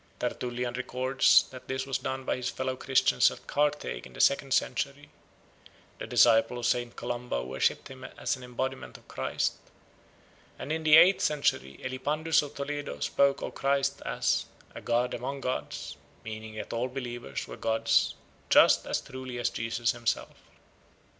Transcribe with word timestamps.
Tertullian 0.19 0.73
records 0.73 1.43
that 1.51 1.67
this 1.67 1.85
was 1.85 1.99
done 1.99 2.23
by 2.25 2.35
his 2.35 2.49
fellow 2.49 2.75
Christians 2.75 3.29
at 3.29 3.45
Carthage 3.45 4.07
in 4.07 4.13
the 4.13 4.19
second 4.19 4.51
century; 4.51 5.11
the 5.99 6.07
disciples 6.07 6.65
of 6.65 6.71
St. 6.71 6.95
Columba 6.95 7.43
worshipped 7.43 7.87
him 7.87 8.03
as 8.17 8.35
an 8.35 8.41
embodiment 8.43 8.97
of 8.97 9.07
Christ; 9.07 9.57
and 10.57 10.71
in 10.71 10.81
the 10.81 10.97
eighth 10.97 11.21
century 11.23 11.77
Elipandus 11.83 12.41
of 12.41 12.55
Toledo 12.55 12.99
spoke 12.99 13.43
of 13.43 13.53
Christ 13.53 14.01
as 14.03 14.45
"a 14.73 14.81
god 14.81 15.13
among 15.13 15.41
gods," 15.41 15.97
meaning 16.25 16.55
that 16.55 16.73
all 16.73 16.87
believers 16.87 17.47
were 17.47 17.55
gods 17.55 18.15
just 18.49 18.87
as 18.87 19.01
truly 19.01 19.37
as 19.37 19.51
Jesus 19.51 19.91
himself. 19.91 20.35